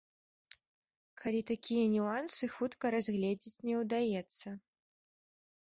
[1.23, 4.47] Калі такія нюансы хутка разгледзець не ўдаецца.